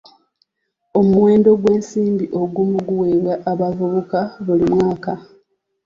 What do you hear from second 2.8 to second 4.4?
guweebwa abavubuka